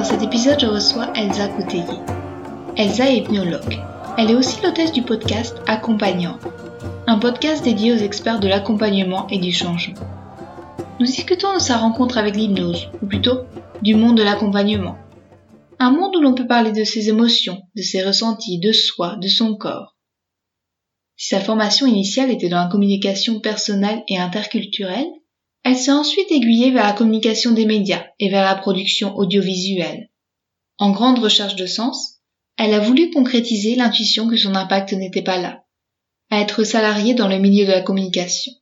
[0.00, 1.84] Dans cet épisode, je reçois Elsa Couteillé.
[2.78, 3.78] Elsa est hypnologue.
[4.16, 6.38] Elle est aussi l'hôtesse du podcast Accompagnant,
[7.06, 10.00] un podcast dédié aux experts de l'accompagnement et du changement.
[10.98, 13.40] Nous discutons de sa rencontre avec l'hypnose, ou plutôt
[13.82, 14.96] du monde de l'accompagnement.
[15.78, 19.28] Un monde où l'on peut parler de ses émotions, de ses ressentis, de soi, de
[19.28, 19.98] son corps.
[21.18, 25.10] Si sa formation initiale était dans la communication personnelle et interculturelle,
[25.62, 30.10] elle s'est ensuite aiguillée vers la communication des médias et vers la production audiovisuelle.
[30.78, 32.20] En grande recherche de sens,
[32.56, 35.64] elle a voulu concrétiser l'intuition que son impact n'était pas là,
[36.30, 38.52] à être salariée dans le milieu de la communication.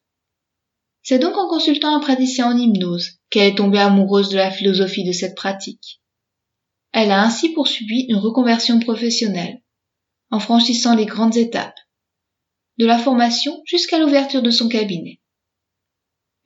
[1.02, 5.04] C'est donc en consultant un praticien en hypnose qu'elle est tombée amoureuse de la philosophie
[5.04, 6.02] de cette pratique.
[6.92, 9.62] Elle a ainsi poursuivi une reconversion professionnelle,
[10.30, 11.78] en franchissant les grandes étapes,
[12.78, 15.20] de la formation jusqu'à l'ouverture de son cabinet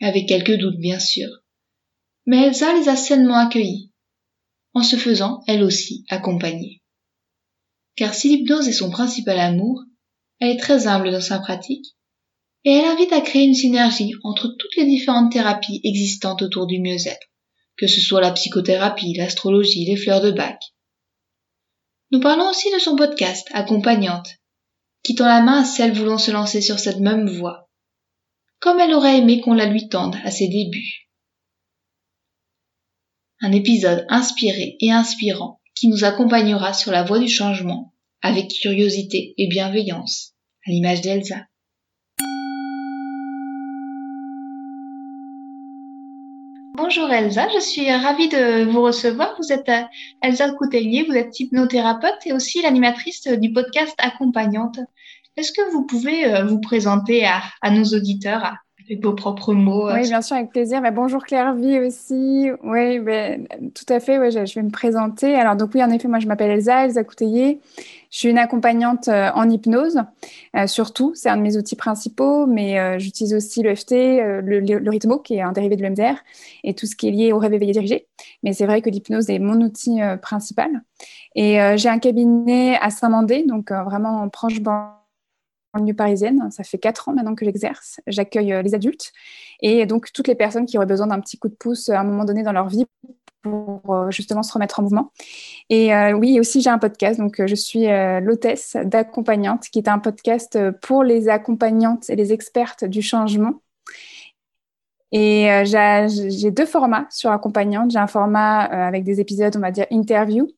[0.02, 1.28] avec quelques doutes bien sûr.
[2.26, 3.90] Mais Elsa les a sainement accueillis,
[4.74, 6.82] en se faisant, elle aussi, accompagner.
[7.96, 9.82] Car si l'hypnose est son principal amour,
[10.40, 11.86] elle est très humble dans sa pratique,
[12.64, 16.80] et elle invite à créer une synergie entre toutes les différentes thérapies existantes autour du
[16.80, 17.26] mieux-être,
[17.76, 20.60] que ce soit la psychothérapie, l'astrologie, les fleurs de bac.
[22.10, 24.28] Nous parlons aussi de son podcast, Accompagnante,
[25.02, 27.61] qui tend la main à celles voulant se lancer sur cette même voie,
[28.62, 31.08] comme elle aurait aimé qu'on la lui tende à ses débuts.
[33.40, 39.34] Un épisode inspiré et inspirant qui nous accompagnera sur la voie du changement avec curiosité
[39.36, 41.44] et bienveillance, à l'image d'Elsa.
[46.76, 49.34] Bonjour Elsa, je suis ravie de vous recevoir.
[49.38, 49.82] Vous êtes euh,
[50.22, 54.78] Elsa Coutellier, vous êtes hypnothérapeute et aussi l'animatrice du podcast Accompagnante.
[55.36, 59.94] Est-ce que vous pouvez euh, vous présenter à, nos auditeurs avec vos propres mots euh,
[59.94, 60.82] Oui, bien sûr, avec plaisir.
[60.82, 62.50] Bah, bonjour Claire Vie aussi.
[62.62, 63.38] Oui, bah,
[63.74, 64.30] tout à fait.
[64.30, 65.34] je, vais me présenter.
[65.34, 67.60] Alors, donc oui, en effet, moi, je m'appelle Elsa, Elsa Couteillé.
[68.10, 70.02] Je suis une accompagnante euh, en hypnose,
[70.66, 71.12] surtout.
[71.14, 75.40] C'est un de mes outils principaux, mais j'utilise aussi l'EFT, le, le, rythmo, qui est
[75.40, 76.16] un dérivé de l'EMDR,
[76.62, 78.06] et tout ce qui est lié au rêve éveillé dirigé.
[78.42, 80.82] Mais c'est vrai que l'hypnose est mon outil principal.
[81.34, 85.01] Et j'ai un cabinet à Saint-Mandé, donc vraiment en proche banlieue
[85.72, 86.50] banlieue parisienne.
[86.50, 88.00] Ça fait quatre ans maintenant que j'exerce.
[88.06, 89.12] J'accueille euh, les adultes
[89.60, 92.04] et donc toutes les personnes qui auraient besoin d'un petit coup de pouce à un
[92.04, 92.86] moment donné dans leur vie
[93.42, 95.12] pour euh, justement se remettre en mouvement.
[95.68, 97.86] Et euh, oui, aussi j'ai un podcast, donc je suis
[98.20, 103.54] l'hôtesse d'accompagnante, qui est un podcast pour les accompagnantes et les expertes du changement.
[105.14, 107.90] Et j'ai deux formats sur accompagnante.
[107.90, 110.48] J'ai un format avec des épisodes, on va dire interview,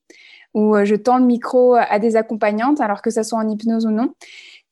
[0.52, 3.90] où je tends le micro à des accompagnantes, alors que ça soit en hypnose ou
[3.90, 4.14] non.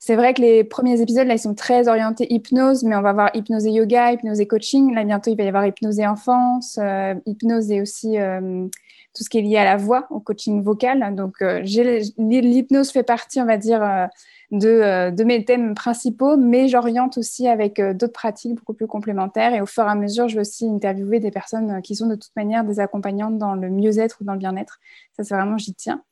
[0.05, 3.13] C'est vrai que les premiers épisodes, là, ils sont très orientés hypnose, mais on va
[3.13, 4.93] voir hypnose et yoga, hypnose et coaching.
[4.93, 8.67] Là, bientôt, il va y avoir hypnose et enfance, euh, hypnose et aussi euh,
[9.15, 11.15] tout ce qui est lié à la voix, au coaching vocal.
[11.15, 14.09] Donc, euh, l'hypnose fait partie, on va dire,
[14.53, 19.55] euh, de, mes thèmes principaux, mais j'oriente aussi avec euh, d'autres pratiques beaucoup plus complémentaires.
[19.55, 22.07] Et au fur et à mesure, je vais aussi interviewer des personnes euh, qui sont
[22.07, 24.79] de toute manière des accompagnantes dans le mieux-être ou dans le bien-être.
[25.17, 26.03] Ça, c'est vraiment, j'y tiens.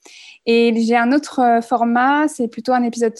[0.47, 3.15] Et j'ai un autre format, c'est plutôt un épisode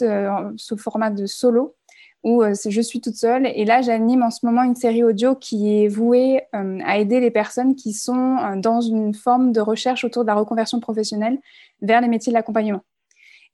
[0.57, 1.77] sous format de solo
[2.23, 3.47] où je suis toute seule.
[3.47, 7.31] Et là, j'anime en ce moment une série audio qui est vouée à aider les
[7.31, 11.39] personnes qui sont dans une forme de recherche autour de la reconversion professionnelle
[11.81, 12.83] vers les métiers de l'accompagnement.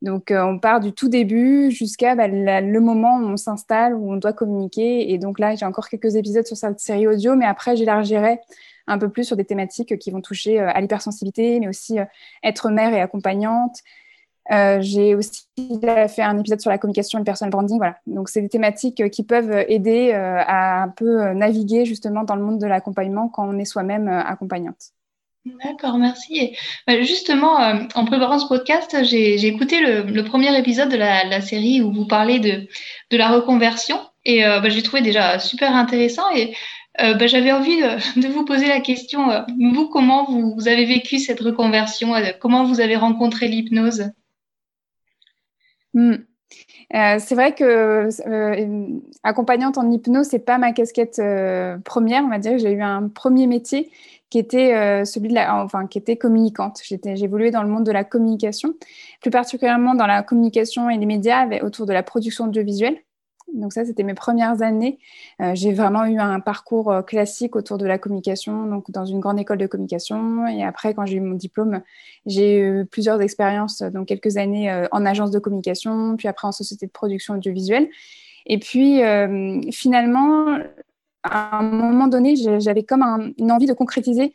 [0.03, 4.13] Donc, euh, on part du tout début jusqu'à bah, le moment où on s'installe, où
[4.13, 5.11] on doit communiquer.
[5.13, 8.41] Et donc là, j'ai encore quelques épisodes sur cette série audio, mais après, j'élargirai
[8.87, 12.05] un peu plus sur des thématiques qui vont toucher euh, à l'hypersensibilité, mais aussi euh,
[12.43, 13.79] être mère et accompagnante.
[14.81, 15.47] j'ai aussi
[16.09, 17.79] fait un épisode sur la communication et le personal branding.
[17.79, 17.97] Voilà.
[18.07, 22.61] Donc, c'est des thématiques qui peuvent aider à un peu naviguer justement dans le monde
[22.61, 24.93] de l'accompagnement quand on est soi-même accompagnante.
[25.65, 26.57] D'accord, merci.
[26.87, 31.81] Bah, justement, euh, en préparant ce podcast, j'ai écouté le, premier épisode de la, série
[31.81, 36.55] où vous parlez de, la reconversion et euh, bah, j'ai trouvé déjà super intéressant et
[37.01, 39.29] euh, bah, j'avais envie de, vous poser la question,
[39.73, 44.11] vous, comment vous, avez vécu cette reconversion Comment vous avez rencontré l'hypnose?
[45.95, 46.17] Hmm.
[46.91, 48.09] c'est vrai que
[49.23, 51.23] accompagnante en hypnose, c'est pas ma casquette
[51.85, 52.59] première, on va dire.
[52.59, 53.91] J'ai eu un premier métier
[54.31, 56.81] qui était celui de la, enfin, qui était communicante.
[56.83, 58.75] J'ai évolué dans le monde de la communication,
[59.21, 62.99] plus particulièrement dans la communication et les médias autour de la production audiovisuelle.
[63.55, 64.99] Donc ça, c'était mes premières années.
[65.41, 69.21] Euh, j'ai vraiment eu un parcours euh, classique autour de la communication, donc dans une
[69.21, 70.47] grande école de communication.
[70.47, 71.83] Et après, quand j'ai eu mon diplôme,
[72.27, 76.53] j'ai eu plusieurs expériences, donc quelques années euh, en agence de communication, puis après en
[76.53, 77.89] société de production audiovisuelle.
[78.49, 79.01] Et puis
[79.73, 80.59] finalement,
[81.31, 84.35] à un moment donné, j'avais comme une envie de concrétiser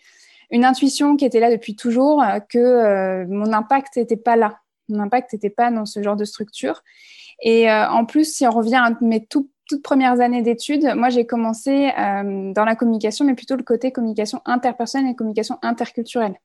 [0.50, 4.60] une intuition qui était là depuis toujours, que mon impact n'était pas là.
[4.90, 6.84] Mon impact n'était pas dans ce genre de structure.
[7.42, 9.50] Et euh, en plus, si on revient à mes toutes
[9.84, 14.42] premières années d'études, moi j'ai commencé euh, dans la communication, mais plutôt le côté communication
[14.46, 16.36] interpersonnelle et communication interculturelle.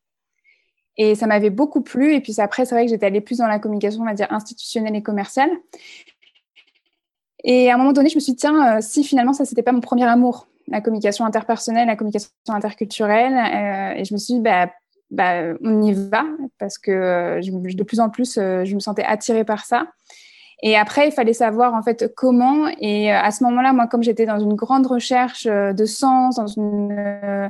[0.96, 2.14] Et ça m'avait beaucoup plu.
[2.14, 4.32] Et puis après, c'est vrai que j'étais allée plus dans la communication, on va dire,
[4.32, 5.50] institutionnelle et commerciale.
[7.44, 9.62] Et à un moment donné, je me suis dit, tiens, euh, si finalement ça, c'était
[9.62, 13.34] pas mon premier amour, la communication interpersonnelle, la communication interculturelle.
[13.96, 14.70] et je me suis dit, bah,
[15.10, 16.24] bah, on y va,
[16.58, 19.86] parce que de plus en plus, je me sentais attirée par ça.
[20.62, 22.68] Et après, il fallait savoir en fait comment.
[22.80, 26.36] Et euh, à ce moment-là, moi, comme j'étais dans une grande recherche euh, de sens,
[26.36, 27.48] dans une, euh,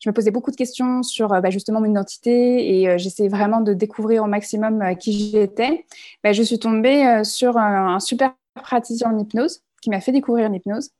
[0.00, 3.74] je me posais beaucoup de questions sur bah, justement mon identité et j'essayais vraiment de
[3.74, 5.84] découvrir au maximum qui j'étais.
[6.24, 8.32] Bah, je suis tombée sur un, super
[8.62, 10.90] praticien en hypnose qui m'a fait découvrir l'hypnose.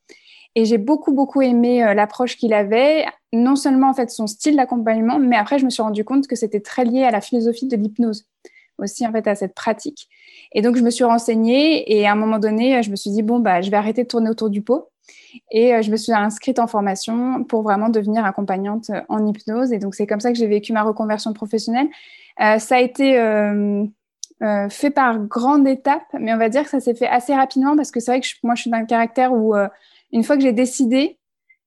[0.57, 5.21] Et j'ai beaucoup, beaucoup aimé l'approche qu'il avait, non seulement en fait son style d'accompagnement,
[5.21, 7.77] mais après, je me suis rendu compte que c'était très lié à la philosophie de
[7.77, 8.27] l'hypnose
[8.81, 10.09] aussi en fait à cette pratique.
[10.53, 13.23] Et donc je me suis renseignée et à un moment donné, je me suis dit
[13.23, 14.89] bon bah je vais arrêter de tourner autour du pot
[15.51, 19.73] et euh, je me suis inscrite en formation pour vraiment devenir accompagnante euh, en hypnose.
[19.73, 21.89] Et donc c'est comme ça que j'ai vécu ma reconversion professionnelle.
[22.41, 23.19] Euh, ça a été
[24.71, 27.91] fait par grande étape, mais on va dire que ça s'est fait assez rapidement parce
[27.91, 29.55] que c'est vrai que moi je suis d'un caractère où
[30.13, 31.19] une fois que j'ai décidé,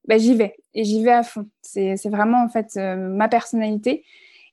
[0.08, 1.46] bah, j'y vais et j'y vais à fond.
[1.62, 4.04] C'est vraiment en fait ma personnalité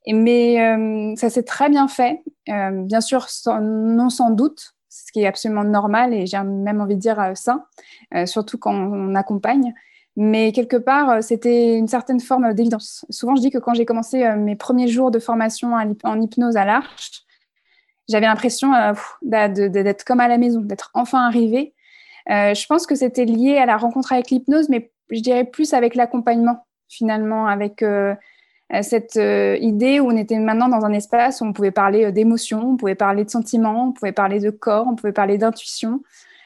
[0.08, 2.24] mais euh, ça s'est très bien fait.
[2.50, 3.28] Euh, bien sûr,
[3.62, 7.34] non sans doute, ce qui est absolument normal et j'ai même envie de dire euh,
[7.36, 7.66] sain,
[8.26, 9.74] surtout quand on accompagne.
[10.18, 13.06] Mais quelque part, c'était une certaine forme d'évidence.
[13.10, 15.74] Souvent, je dis que quand j'ai commencé mes premiers jours de formation
[16.04, 17.24] en hypnose à l'Arche,
[18.12, 18.72] j'avais l'impression
[19.22, 21.74] d'être comme à la maison, d'être enfin arrivée.
[22.28, 25.96] je pense que c'était lié à la rencontre avec l'hypnose, mais je dirais plus avec
[25.96, 27.84] l'accompagnement, finalement, avec
[28.74, 32.06] euh, cette euh, idée où on était maintenant dans un espace où on pouvait parler
[32.06, 35.38] euh, d'émotions, on pouvait parler de sentiments, on pouvait parler de corps, on pouvait parler
[35.38, 36.02] d'intuition.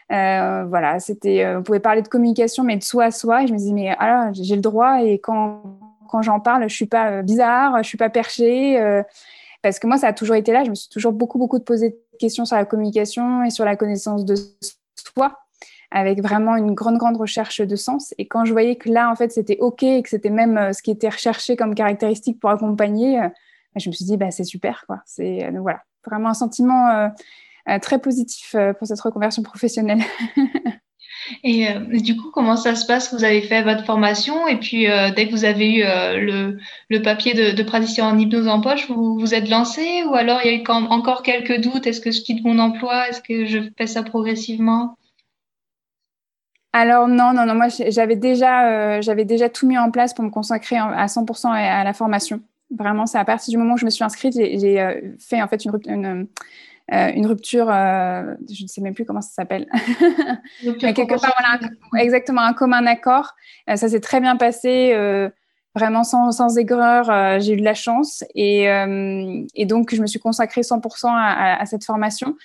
[0.09, 3.44] voilà, c'était, on pouvait parler de communication, mais de soi à soi.
[3.44, 5.03] Et je me disais, mais alors, j'ai le droit.
[5.03, 5.62] Et quand,
[6.09, 8.79] quand j'en parle, je suis pas bizarre, je suis pas perchée.
[9.65, 10.63] Parce que moi, ça a toujours été là.
[10.63, 13.75] Je me suis toujours beaucoup, beaucoup posé de questions sur la communication et sur la
[13.75, 14.35] connaissance de
[14.95, 15.39] soi
[15.89, 18.13] avec vraiment une grande, grande recherche de sens.
[18.19, 20.71] Et quand je voyais que là, en fait, c'était OK et que c'était même euh,
[20.71, 24.29] ce qui était recherché comme caractéristique pour accompagner, euh, bah, je me suis dit, bah,
[24.29, 24.83] c'est super.
[24.85, 25.01] Quoi.
[25.07, 27.12] C'est, euh, voilà, vraiment un sentiment
[27.81, 30.03] très positif pour cette reconversion professionnelle.
[31.44, 31.68] Et
[32.01, 33.13] du coup, comment ça se passe?
[33.13, 36.57] Vous avez fait votre formation et puis dès que vous avez eu le,
[36.89, 40.51] le, papier de, praticien en hypnose en poche, vous vous êtes lancé ou alors il
[40.51, 41.88] y a eu encore quelques doutes?
[41.88, 43.10] Est-ce que je quitte mon emploi?
[43.10, 44.98] Est-ce que je fais ça progressivement?
[46.77, 50.25] Alors non, non, non, moi j'avais déjà, euh, j'avais déjà tout mis en place pour
[50.25, 52.42] me consacrer à 100% à, la formation.
[52.69, 55.48] Vraiment, c'est à partir du moment où je me suis inscrite, j'ai euh, fait en
[55.48, 56.27] fait une,
[56.94, 59.68] euh, une rupture, je ne sais même plus comment ça s'appelle.
[60.80, 63.34] quelque part, voilà, exactement, un commun accord.
[63.68, 64.96] ça s'est très bien passé
[65.74, 68.65] vraiment sans, sans aigreur, j'ai eu de la chance et,
[69.56, 72.36] et, donc je me suis consacrée 100% à, à, cette formation.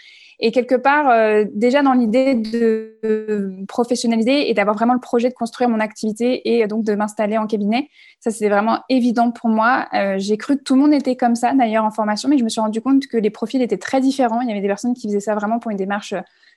[0.42, 5.34] Et quelque part, euh, déjà dans l'idée de professionnaliser et d'avoir vraiment le projet de
[5.34, 9.86] construire mon activité et donc de m'installer en cabinet, ça c'est vraiment évident pour moi.
[9.92, 12.44] Euh, j'ai cru que tout le monde était comme ça d'ailleurs en formation, mais je
[12.44, 14.40] me suis rendu compte que les profils étaient très différents.
[14.40, 16.14] Il y avait des personnes qui faisaient ça vraiment pour une démarche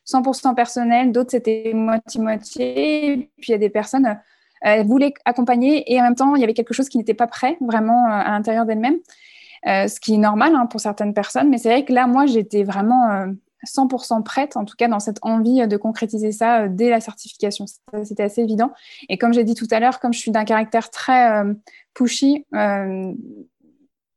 [0.07, 3.29] 100% personnelle, d'autres c'était moitié-moitié.
[3.41, 4.17] Puis il y a des personnes
[4.65, 7.27] euh, voulaient accompagner et en même temps il y avait quelque chose qui n'était pas
[7.27, 8.99] prêt vraiment à l'intérieur d'elles-mêmes.
[9.65, 12.63] ce qui est normal hein, pour certaines personnes, mais c'est vrai que là, moi, j'étais
[12.63, 13.27] vraiment
[13.65, 17.65] 100% prête, en tout cas dans cette envie de concrétiser ça euh, dès la certification.
[18.03, 18.71] C'était assez évident.
[19.09, 21.53] Et comme j'ai dit tout à l'heure, comme je suis d'un caractère très euh,
[21.93, 23.13] pushy, euh,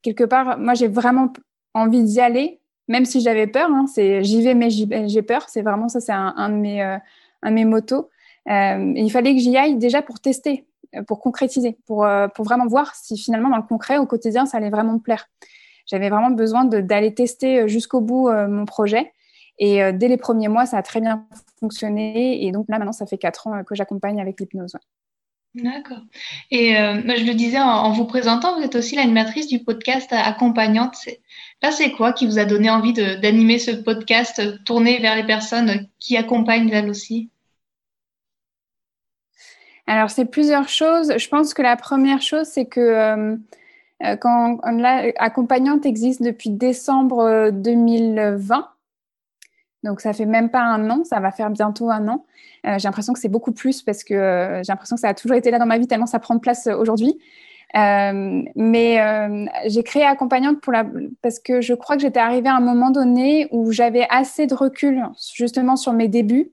[0.02, 1.32] quelque part, moi j'ai vraiment
[1.74, 3.70] envie d'y aller, même si j'avais peur.
[3.70, 5.48] Hein, c'est j'y vais, mais j'ai peur.
[5.48, 8.10] C'est vraiment ça, c'est un, de mes, un de mes motos.
[8.46, 10.66] il fallait que j'y aille déjà pour tester,
[11.06, 14.70] pour concrétiser, pour, pour vraiment voir si finalement dans le concret, au quotidien, ça allait
[14.70, 15.28] vraiment me plaire.
[15.86, 19.12] J'avais vraiment besoin d'aller tester jusqu'au bout mon projet
[19.58, 21.26] et euh, dès les premiers mois, ça a très bien
[21.58, 22.44] fonctionné.
[22.44, 24.76] Et donc là, maintenant, ça fait quatre ans euh, que j'accompagne avec l'hypnose.
[25.54, 26.02] D'accord.
[26.50, 30.96] Et euh, je le disais en, vous présentant, vous êtes aussi l'animatrice du podcast Accompagnante.
[31.62, 35.88] Là, c'est quoi qui vous a donné envie d'animer ce podcast tourné vers les personnes
[35.98, 37.30] qui accompagnent elles aussi?
[39.86, 41.16] Alors, c'est plusieurs choses.
[41.16, 43.36] Je pense que la première chose, c'est que euh,
[44.02, 44.60] euh, quand
[45.16, 48.68] Accompagnante existe depuis décembre 2020,
[49.86, 52.24] donc ça fait même pas un an, ça va faire bientôt un an.
[52.66, 55.14] Euh, j'ai l'impression que c'est beaucoup plus parce que euh, j'ai l'impression que ça a
[55.14, 57.18] toujours été là dans ma vie tellement ça prend de place euh, aujourd'hui.
[57.74, 60.84] mais j'ai créé accompagnante pour la
[61.22, 64.54] parce que je crois que j'étais arrivée à un moment donné où j'avais assez de
[64.54, 66.52] recul justement sur mes débuts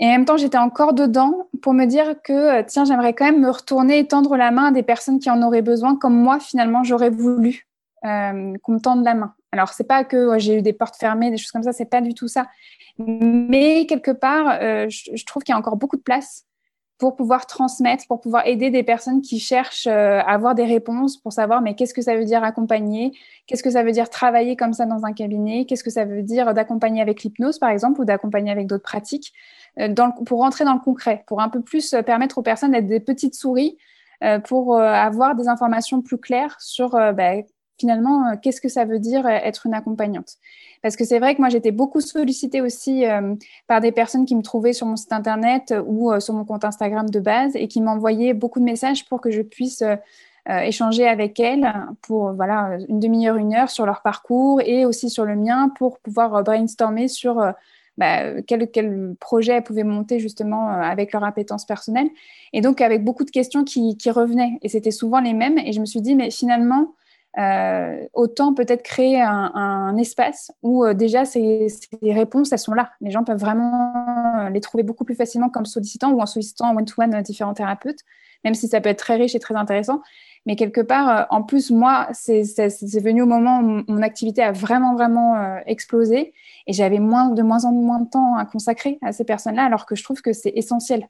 [0.00, 3.40] et en même temps j'étais encore dedans pour me dire que tiens j'aimerais quand même
[3.40, 6.40] me retourner et tendre la main à des personnes qui en auraient besoin comme moi
[6.40, 7.68] finalement j'aurais voulu
[8.02, 9.34] qu'on me tende la main.
[9.52, 12.00] Alors, c'est pas que j'ai eu des portes fermées, des choses comme ça, c'est pas
[12.00, 12.46] du tout ça.
[12.98, 16.44] Mais quelque part, euh, je, trouve qu'il y a encore beaucoup de place
[16.98, 21.16] pour pouvoir transmettre, pour pouvoir aider des personnes qui cherchent euh, à avoir des réponses
[21.16, 23.12] pour savoir mais qu'est-ce que ça veut dire accompagner,
[23.46, 26.24] qu'est-ce que ça veut dire travailler comme ça dans un cabinet, qu'est-ce que ça veut
[26.24, 29.32] dire d'accompagner avec l'hypnose par exemple ou d'accompagner avec d'autres pratiques,
[29.78, 29.94] euh,
[30.26, 33.36] pour rentrer dans le concret, pour un peu plus permettre aux personnes d'être des petites
[33.36, 33.78] souris
[34.48, 37.34] pour avoir des informations plus claires sur bah,
[37.78, 40.34] finalement, euh, qu'est-ce que ça veut dire euh, être une accompagnante?
[40.82, 43.34] Parce que c'est vrai que moi, j'étais beaucoup sollicitée aussi euh,
[43.66, 47.08] par des personnes qui me trouvaient sur mon site internet ou sur mon compte Instagram
[47.08, 49.82] de base et qui m'envoyaient beaucoup de messages pour que je puisse
[50.48, 51.70] échanger avec elles
[52.00, 55.98] pour voilà une demi-heure, une heure sur leur parcours et aussi sur le mien pour
[55.98, 57.42] pouvoir brainstormer sur
[57.98, 62.08] bah, quel, projet elles pouvaient monter justement avec leur appétence personnelle.
[62.52, 64.58] Et donc avec beaucoup de questions qui revenaient.
[64.62, 65.58] Et c'était souvent les mêmes.
[65.58, 66.94] Et je me suis dit, mais finalement,
[67.38, 71.68] euh, autant peut-être créer un, espace où euh, déjà ces,
[72.02, 72.90] réponses, elles sont là.
[73.00, 73.92] Les gens peuvent vraiment
[74.40, 78.00] euh, les trouver beaucoup plus facilement comme sollicitant ou en sollicitant one-to-one différents thérapeutes,
[78.44, 80.02] même si ça peut être très riche et très intéressant.
[80.46, 82.42] Mais quelque part, en plus, moi, c'est
[83.00, 86.32] venu au moment où mon activité a vraiment, vraiment explosé
[86.66, 89.84] et j'avais moins, de moins en moins de temps à consacrer à ces personnes-là, alors
[89.84, 91.06] que je trouve que c'est essentiel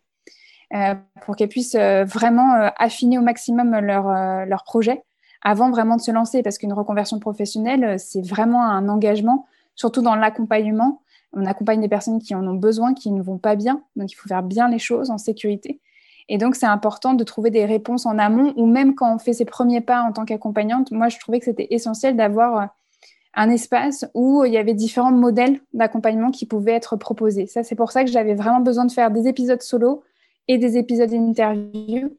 [1.23, 5.05] pour qu'elles puissent vraiment affiner au maximum leur, leur projet
[5.43, 10.03] avant vraiment de se lancer, parce qu'une reconversion professionnelle, euh, c'est vraiment un engagement, surtout
[10.03, 11.03] dans l'accompagnement.
[11.33, 14.15] On accompagne des personnes qui en ont besoin, qui ne vont pas bien, donc il
[14.15, 15.81] faut faire bien les choses en sécurité.
[16.31, 19.33] Et donc, c'est important de trouver des réponses en amont, ou même quand on fait
[19.33, 20.91] ses premiers pas en tant qu'accompagnante.
[20.91, 22.67] Moi, je trouvais que c'était essentiel d'avoir euh,
[23.35, 27.47] un espace où il y avait différents modèles d'accompagnement qui pouvaient être proposés.
[27.47, 30.03] Ça, c'est pour ça que j'avais vraiment besoin de faire des épisodes solo
[30.49, 32.11] et des épisodes d'interview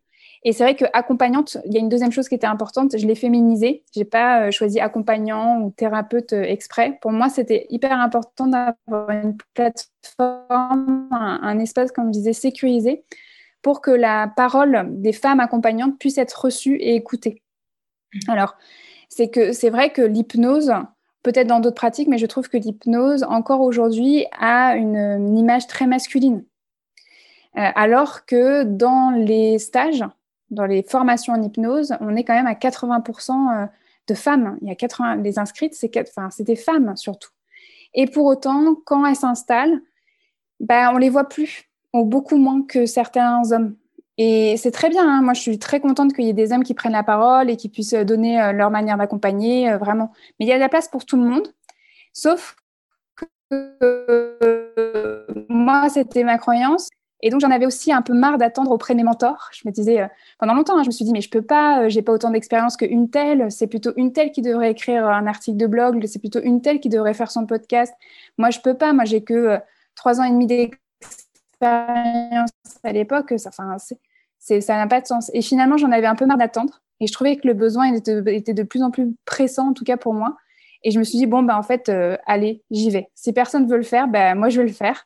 [0.44, 3.06] et c'est vrai que accompagnante, il y a une deuxième chose qui était importante, je
[3.06, 3.84] l'ai féminisée.
[3.94, 6.98] J'ai pas euh, choisi accompagnant ou thérapeute euh, exprès.
[7.02, 13.04] Pour moi, c'était hyper important d'avoir une plateforme, un, espace, comme je disais, sécurisé
[13.62, 17.44] pour que la parole des femmes accompagnantes puisse être reçue et écoutée.
[18.30, 18.56] Alors,
[19.10, 20.72] c'est que c'est vrai que l'hypnose,
[21.24, 25.88] peut-être dans d'autres pratiques, mais je trouve que l'hypnose, encore aujourd'hui, a une, image très
[25.88, 26.46] masculine.
[27.58, 30.06] Euh, alors que dans les stages,
[30.52, 33.66] dans les formations en hypnose, on est quand même à 80% euh,
[34.08, 34.58] de femmes.
[34.62, 37.30] Il y a 80, les inscrites, c'est des femmes surtout.
[37.94, 39.82] Et pour autant, quand elles s'installent,
[40.60, 43.76] ben, on les voit plus, ou beaucoup moins que certains hommes.
[44.18, 45.08] Et c'est très bien.
[45.08, 45.22] Hein.
[45.22, 47.56] Moi, je suis très contente qu'il y ait des hommes qui prennent la parole et
[47.56, 50.12] qui puissent donner euh, leur manière d'accompagner, euh, vraiment.
[50.40, 51.48] Mais il y a de la place pour tout le monde.
[52.12, 52.58] Sauf
[53.16, 53.26] que
[55.48, 56.90] moi, c'était ma croyance.
[57.22, 59.50] Et donc, j'en avais aussi un peu marre d'attendre auprès de mes mentors.
[59.52, 60.08] Je me disais, euh,
[60.40, 62.30] pendant longtemps, hein, je me suis dit, mais je peux pas, euh, j'ai pas autant
[62.30, 63.52] d'expérience qu'une telle.
[63.52, 66.06] C'est plutôt une telle qui devrait écrire un article de blog.
[66.06, 67.94] C'est plutôt une telle qui devrait faire son podcast.
[68.38, 68.94] Moi, je peux pas.
[68.94, 69.58] Moi, j'ai que euh,
[69.96, 72.52] trois ans et demi d'expérience
[72.84, 73.34] à l'époque.
[73.38, 73.50] Ça,
[74.70, 75.30] n'a pas de sens.
[75.34, 76.82] Et finalement, j'en avais un peu marre d'attendre.
[77.02, 79.98] Et je trouvais que le besoin était, de plus en plus pressant, en tout cas
[79.98, 80.38] pour moi.
[80.84, 81.92] Et je me suis dit, bon, ben, en fait,
[82.26, 83.10] allez, j'y vais.
[83.16, 85.06] Si personne veut le faire, ben, moi, je vais le faire.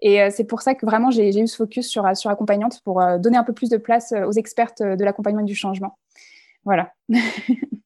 [0.00, 3.00] Et euh, c'est pour ça que vraiment j'ai eu ce focus sur, sur accompagnante pour
[3.00, 5.98] euh, donner un peu plus de place euh, aux expertes de l'accompagnement et du changement.
[6.64, 6.92] Voilà.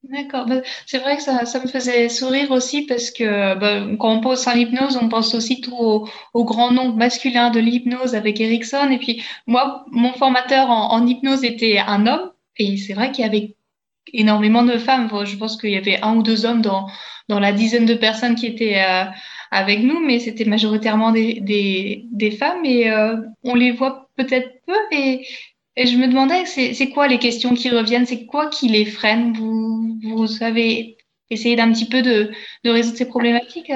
[0.03, 0.45] D'accord.
[0.47, 4.47] Bah, c'est vrai que ça, me faisait sourire aussi parce que bah, quand on pense
[4.47, 8.91] à l'hypnose, on pense aussi tout au, au grand nombre masculin de l'hypnose avec Erickson.
[8.91, 12.31] Et puis moi, mon formateur en, en hypnose était un homme.
[12.59, 13.57] Et c'est vrai qu'il y avait
[14.13, 15.09] énormément de femmes.
[15.25, 16.89] Je pense qu'il y avait un ou deux hommes dans,
[17.29, 18.83] dans la dizaine de personnes qui étaient
[19.53, 21.41] avec nous, mais c'était majoritairement des,
[22.11, 24.75] des, femmes et euh, on les voit peut-être peu.
[24.91, 25.27] Et,
[25.77, 28.07] je me demandais, c'est quoi les questions qui reviennent?
[28.07, 29.35] C'est quoi qui les freine?
[29.35, 30.97] Vous, vous avez
[31.31, 32.31] essayé d'un petit peu de,
[32.65, 33.73] de résoudre ces problématiques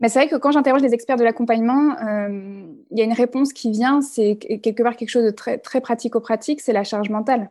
[0.00, 3.12] Mais c'est vrai que quand j'interroge les experts de l'accompagnement, euh, il y a une
[3.12, 7.08] réponse qui vient, c'est quelque part quelque chose de très, très pratico-pratique, c'est la charge
[7.08, 7.50] mentale.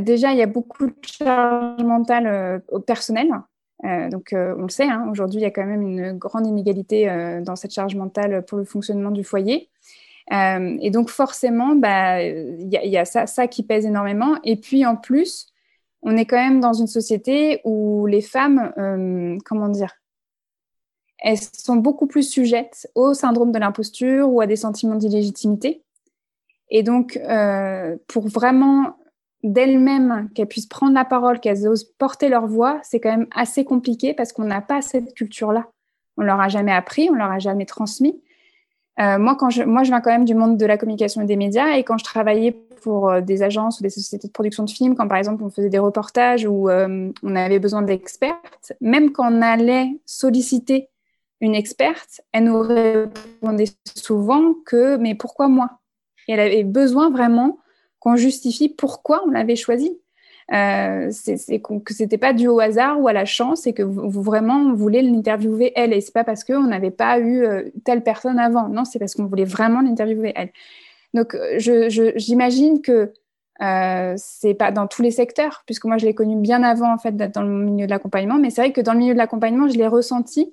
[0.00, 2.78] Déjà, il y a beaucoup de charge mentale euh, au
[3.82, 4.10] personnel.
[4.10, 7.06] donc, on le sait, hein, aujourd'hui, il y a quand même une grande inégalité
[7.44, 9.68] dans cette charge mentale pour le fonctionnement du foyer.
[10.30, 14.36] et donc, forcément, bah, il y a, ça, qui pèse énormément.
[14.44, 15.52] Et puis, en plus,
[16.02, 18.72] on est quand même dans une société où les femmes,
[19.44, 19.94] comment dire,
[21.22, 25.84] elles sont beaucoup plus sujettes au syndrome de l'imposture ou à des sentiments d'illégitimité.
[26.68, 28.96] Et donc, euh, pour vraiment
[29.42, 33.64] d'elles-mêmes qu'elles puissent prendre la parole, qu'elles osent porter leur voix, c'est quand même assez
[33.64, 35.68] compliqué parce qu'on n'a pas cette culture-là.
[36.16, 38.20] On leur a jamais appris, on leur a jamais transmis.
[39.00, 41.24] Euh, moi, quand je, moi, je viens quand même du monde de la communication et
[41.24, 44.64] des médias, et quand je travaillais pour euh, des agences ou des sociétés de production
[44.64, 48.40] de films, quand par exemple on faisait des reportages où on avait besoin d'experts,
[48.80, 50.88] même quand on allait solliciter
[51.40, 55.70] une experte, elle nous répondait souvent que mais pourquoi moi?
[56.28, 57.58] Et elle avait besoin vraiment
[58.02, 59.96] qu'on justifie pourquoi on l'avait choisi.
[60.52, 64.22] Euh, c'est que c'était pas dû au hasard ou à la chance et que vous,
[64.22, 65.92] vraiment voulez l'interviewer elle.
[65.92, 68.68] Et c'est pas parce qu'on n'avait pas eu euh, telle personne avant.
[68.68, 70.50] Non c'est parce qu'on voulait vraiment l'interviewer elle.
[71.14, 73.12] Donc j'imagine je, que
[73.62, 76.98] euh, c'est pas dans tous les secteurs puisque moi je l'ai connu bien avant en
[76.98, 78.36] fait dans le milieu de l'accompagnement.
[78.36, 80.52] Mais c'est vrai que dans le milieu de l'accompagnement je l'ai ressenti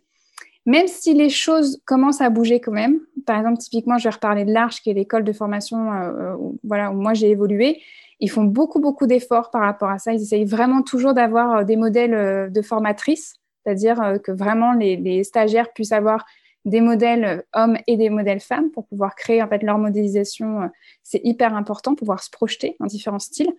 [0.69, 4.45] même si les choses commencent à bouger quand même, par exemple, typiquement, je vais reparler
[4.45, 7.81] de l'Arche, qui est l'école de formation euh, où, voilà, où moi j'ai évolué,
[8.19, 10.13] ils font beaucoup, beaucoup d'efforts par rapport à ça.
[10.13, 15.23] Ils essayent vraiment toujours d'avoir euh, des modèles euh, de formatrices, c'est-à-dire que vraiment les,
[15.23, 16.23] stagiaires puissent avoir
[16.65, 20.69] des modèles hommes et des modèles femmes pour pouvoir créer en leur modélisation.
[21.01, 23.53] C'est hyper important, pouvoir se projeter en différents styles.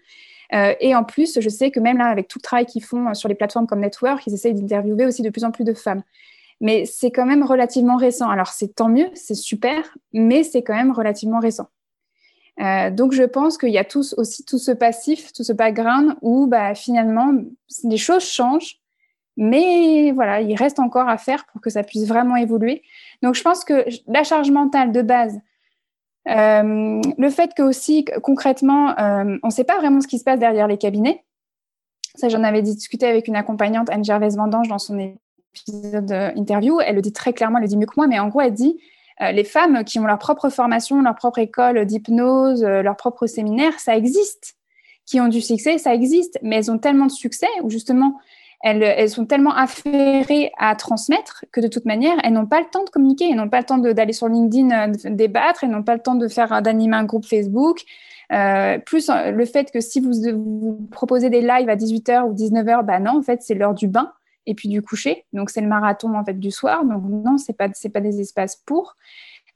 [0.52, 3.28] et en plus, je sais que même là, avec tout le travail qu'ils font sur
[3.28, 6.02] les plateformes comme Network, ils essayent d'interviewer aussi de plus en plus de femmes
[6.60, 8.28] mais c'est quand même relativement récent.
[8.28, 11.68] Alors c'est tant mieux, c'est super, mais c'est quand même relativement récent.
[12.60, 16.46] Euh, donc je pense qu'il y a aussi tout ce passif, tout ce background où
[16.46, 17.32] bah, finalement
[17.84, 18.76] les choses changent,
[19.36, 22.82] mais voilà, il reste encore à faire pour que ça puisse vraiment évoluer.
[23.22, 25.40] Donc je pense que la charge mentale de base,
[26.28, 30.24] euh, le fait que aussi concrètement, euh, on ne sait pas vraiment ce qui se
[30.24, 31.24] passe derrière les cabinets.
[32.16, 34.98] Ça, j'en avais discuté avec une accompagnante, Anne Gervais Vendange, dans son
[35.54, 38.28] épisode interview, elle le dit très clairement, elle le dit mieux que moi, mais en
[38.28, 38.78] gros, elle dit
[39.20, 43.26] euh, les femmes qui ont leur propre formation, leur propre école d'hypnose, euh, leur propre
[43.26, 44.54] séminaire, ça existe.
[45.06, 48.18] Qui ont du succès, ça existe, mais elles ont tellement de succès, ou justement,
[48.62, 52.84] elles, sont tellement affairées à transmettre que de toute manière, elles n'ont pas le temps
[52.84, 55.94] de communiquer, elles n'ont pas le temps d'aller sur LinkedIn euh, débattre, elles n'ont pas
[55.94, 57.82] le temps de faire d'animer un groupe Facebook.
[58.32, 62.84] Euh, plus le fait que si vous, vous proposez des lives à 18h ou 19h,
[62.84, 64.12] bah non, en fait, c'est l'heure du bain
[64.46, 65.24] et puis du coucher.
[65.32, 66.84] Donc c'est le marathon en fait du soir.
[66.84, 68.96] Donc non, c'est pas c'est pas des espaces pour.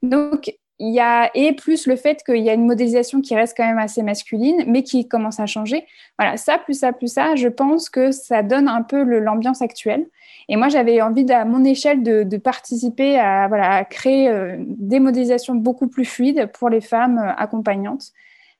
[0.03, 3.55] Donc il y a et plus le fait qu'il y a une modélisation qui reste
[3.55, 5.85] quand même assez masculine, mais qui commence à changer.
[6.19, 10.05] Voilà, ça plus ça plus ça, je pense que ça donne un peu l'ambiance actuelle.
[10.47, 14.99] Et moi, j'avais envie à mon échelle de, participer à voilà à créer euh, des
[14.99, 18.11] modélisations beaucoup plus fluides pour les femmes euh, accompagnantes,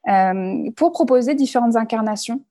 [0.08, 2.42] euh, pour proposer différentes incarnations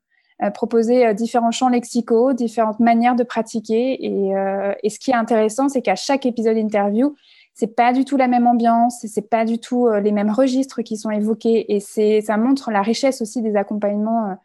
[0.53, 4.05] proposer euh, différents champs lexicaux, différentes manières de pratiquer.
[4.05, 7.15] Et, euh, et ce qui est intéressant, c'est qu'à chaque épisode interview,
[7.53, 10.97] c'est pas du tout la même ambiance, c'est pas du tout les mêmes registres qui
[10.97, 11.79] sont évoqués, et
[12.19, 14.37] ça montre la richesse aussi des accompagnements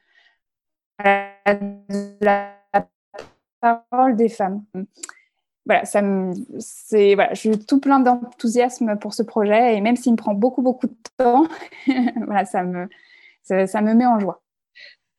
[1.04, 2.52] de la
[3.60, 4.62] parole des femmes.
[5.66, 6.34] Voilà, ça me,
[7.14, 10.62] voilà, je suis tout plein d'enthousiasme pour ce projet, et même s'il me prend beaucoup
[10.62, 11.48] beaucoup de temps,
[12.26, 12.88] voilà, ça me
[13.42, 14.40] ça me met en joie.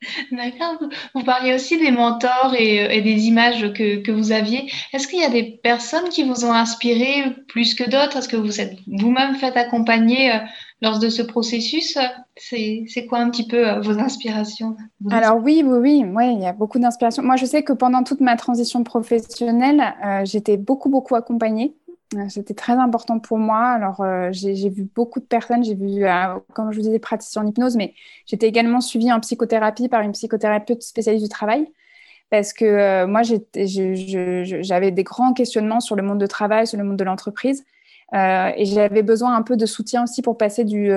[0.32, 0.80] D'accord.
[1.14, 4.72] Vous parliez aussi des mentors et, euh, des images que, que vous aviez.
[4.94, 8.18] Est-ce qu'il y a des personnes qui vous ont inspiré plus que d'autres?
[8.18, 10.40] Est-ce que vous êtes vous-même fait accompagner euh,
[10.82, 11.98] lors de ce processus?
[12.36, 14.76] C'est quoi un petit peu euh, vos inspirations?
[15.12, 17.22] Alors oui, oui, oui, il y a beaucoup d'inspiration.
[17.22, 21.76] Moi, je sais que pendant toute ma transition professionnelle, j'étais beaucoup, beaucoup accompagnée.
[22.18, 23.68] Euh, c'était très important pour moi.
[23.68, 25.64] Alors, euh, j'ai vu beaucoup de personnes.
[25.64, 27.94] J'ai vu, euh, comme je vous disais, praticiens en hypnose, mais
[28.26, 31.68] j'étais également suivie en psychothérapie par une psychothérapeute spécialiste du travail.
[32.30, 36.98] Parce que moi, j'avais des grands questionnements sur le monde de travail, sur le monde
[36.98, 37.66] de l'entreprise.
[38.14, 40.92] et j'avais besoin un peu de soutien aussi pour passer du,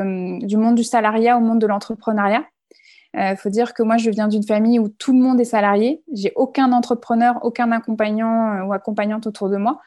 [0.47, 2.45] du monde du salariat au monde de l'entrepreneuriat.
[3.15, 6.05] Il faut dire que moi, je viens d'une famille où tout le monde est salarié.
[6.13, 9.81] J'ai aucun entrepreneur, aucun accompagnant ou accompagnante autour de moi.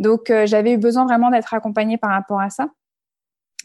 [0.00, 2.70] Donc, euh, j'avais eu besoin vraiment d'être accompagnée par rapport à ça.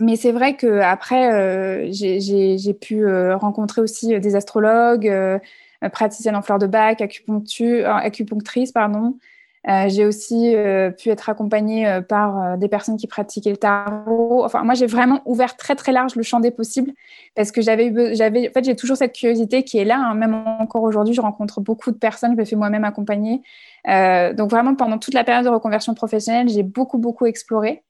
[0.01, 5.09] Mais c'est vrai qu'après, euh, j'ai pu euh, rencontrer aussi des astrologues,
[5.93, 9.17] praticiennes en fleurs de bac, acupunctrices, pardon,
[9.67, 14.43] Euh, j'ai aussi euh, pu être accompagnée euh, par des personnes qui pratiquaient le tarot.
[14.45, 16.93] Enfin, moi, j'ai vraiment ouvert très très large le champ des possibles
[17.35, 19.97] parce que j'avais j'avais, en fait, j'ai toujours cette curiosité qui est là.
[19.97, 20.13] Hein.
[20.13, 22.33] Même encore aujourd'hui, je rencontre beaucoup de personnes.
[22.33, 23.41] Je me fais moi-même accompagner.
[23.85, 27.83] donc vraiment, pendant toute la période de reconversion professionnelle, j'ai beaucoup beaucoup exploré.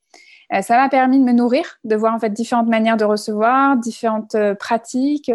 [0.61, 4.35] ça m'a permis de me nourrir, de voir en fait différentes manières de recevoir, différentes
[4.59, 5.31] pratiques,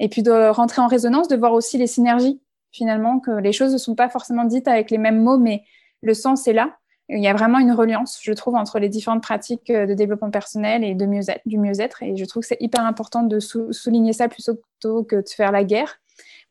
[0.00, 2.40] et puis de rentrer en résonance, de voir aussi les synergies
[2.74, 5.62] finalement, que les choses ne sont pas forcément dites avec les mêmes mots, mais
[6.02, 6.76] le sens est là.
[7.08, 10.30] Il y a vraiment une reliance, je trouve, entre les différentes pratiques euh, de développement
[10.30, 12.02] personnel et de mieux-être, du mieux-être.
[12.02, 15.64] Et je trouve que c'est hyper important de souligner ça plutôt que de faire la
[15.64, 15.98] guerre.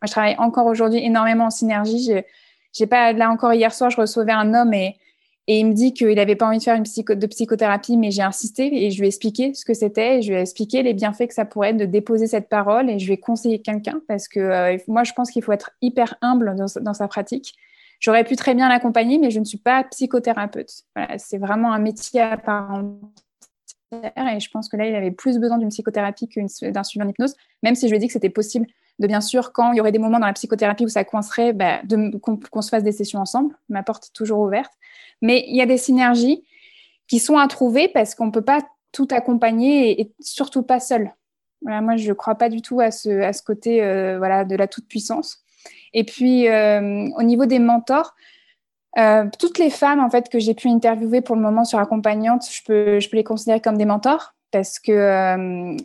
[0.01, 2.11] Moi, je travaille encore aujourd'hui énormément en synergie.
[2.71, 4.95] J'ai pas, là encore, hier soir, je recevais un homme et
[5.47, 8.21] et il me dit qu'il n'avait pas envie de faire une de psychothérapie, mais j'ai
[8.21, 11.27] insisté et je lui ai expliqué ce que c'était je lui ai expliqué les bienfaits
[11.27, 14.29] que ça pourrait être de déposer cette parole et je lui ai conseillé quelqu'un parce
[14.29, 17.55] que euh, moi, je pense qu'il faut être hyper humble dans, sa pratique.
[17.99, 20.83] J'aurais pu très bien l'accompagner, mais je ne suis pas psychothérapeute.
[21.17, 25.39] C'est vraiment un métier à part entière et je pense que là, il avait plus
[25.39, 26.29] besoin d'une psychothérapie
[26.61, 28.67] d'un suivi en hypnose, même si je lui ai dit que c'était possible
[28.99, 31.53] de bien sûr, quand il y aurait des moments dans la psychothérapie où ça coincerait,
[31.53, 31.81] bah,
[32.21, 33.55] qu'on se fasse des sessions ensemble.
[33.69, 34.71] Ma porte est toujours ouverte.
[35.23, 36.43] Mais il y a des synergies
[37.07, 38.59] qui sont à trouver parce qu'on ne peut pas
[38.91, 41.11] tout accompagner et, surtout pas seul.
[41.61, 44.55] Moi, je ne crois pas du tout à ce, à ce côté euh, voilà, de
[44.55, 45.39] la toute-puissance.
[45.93, 48.13] Et puis, euh, au niveau des mentors,
[48.97, 52.45] euh, toutes les femmes en fait que j'ai pu interviewer pour le moment sur accompagnante,
[52.51, 55.35] je peux, je peux les considérer comme des mentors parce que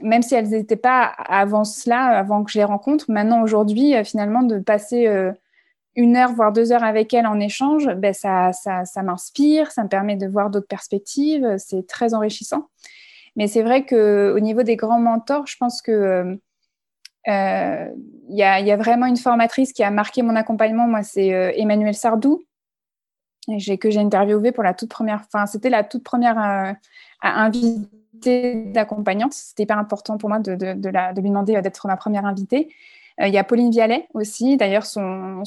[0.02, 4.42] même si elles n'étaient pas avant cela, avant que je les rencontre, maintenant aujourd'hui, finalement,
[4.42, 5.08] de passer
[5.96, 9.88] une heure, voire deux heures avec elles en échange, ben, ça, ça, m'inspire, ça me
[9.88, 12.68] permet de voir d'autres perspectives, c'est très enrichissant.
[13.36, 16.38] Mais c'est vrai qu'au niveau des grands mentors, je pense que
[17.26, 20.86] il y, a, vraiment une formatrice qui a marqué mon accompagnement.
[20.86, 22.42] Moi, c'est Emmanuel Sardou,
[23.46, 25.24] que j'ai interviewé pour la toute première.
[25.26, 26.76] Enfin, c'était la toute première à
[27.22, 29.32] inviter d'accompagnante.
[29.32, 32.68] C'était hyper important pour moi de, lui demander d'être ma première invitée.
[33.20, 34.56] Euh, il y a Pauline Vialet aussi.
[34.56, 35.42] D'ailleurs, son,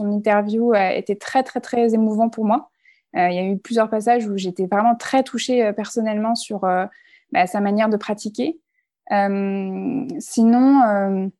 [0.00, 2.70] interview a été très, très, très émouvant pour moi.
[3.16, 6.60] Euh, il y a eu plusieurs passages où j'étais vraiment très touchée euh, personnellement sur
[6.60, 8.58] bah, sa manière de pratiquer.
[10.18, 11.30] sinon,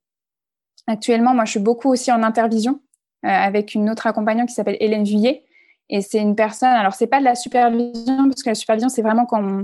[0.87, 2.81] actuellement, moi, je suis beaucoup aussi en intervision
[3.23, 5.45] avec une autre accompagnante qui s'appelle Hélène Vuillet.
[5.89, 9.03] Et c'est une personne, alors c'est pas de la supervision, parce que la supervision, c'est
[9.03, 9.63] vraiment quand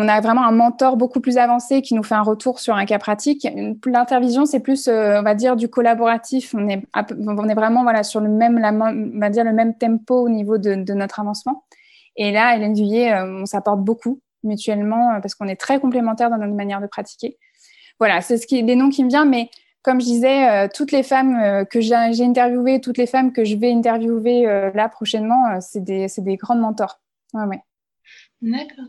[0.00, 2.84] on a vraiment un mentor beaucoup plus avancé qui nous fait un retour sur un
[2.86, 3.48] cas pratique.
[3.84, 6.54] L'intervision, c'est plus, euh, on va dire, du collaboratif.
[6.54, 6.84] On est,
[7.54, 11.18] vraiment voilà, sur le même, on va dire, le même tempo au niveau de, notre
[11.18, 11.64] avancement.
[12.14, 16.30] Et là, Hélène Vuillet, euh, on s'apporte beaucoup mutuellement euh, parce qu'on est très complémentaires
[16.30, 17.36] dans notre manière de pratiquer.
[17.98, 19.50] Voilà, c'est ce qui, les noms qui me viennent, mais
[19.82, 23.72] comme je disais, toutes les femmes que j'ai interviewées, toutes les femmes que je vais
[23.72, 27.00] interviewer là prochainement, c'est des, des grandes mentors.
[27.32, 27.60] Ouais, ouais.
[28.40, 28.84] D'accord.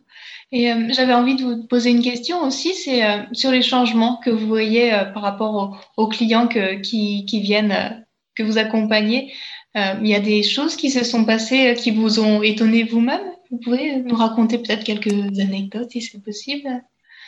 [0.52, 4.18] Et euh, j'avais envie de vous poser une question aussi, c'est euh, sur les changements
[4.18, 9.34] que vous voyez euh, par rapport aux, clients qui, qui, viennent, que vous accompagnez.
[9.76, 13.22] il y a des choses qui se sont passées qui vous ont étonné vous-même?
[13.50, 16.70] Vous pouvez nous raconter peut-être quelques anecdotes si c'est possible?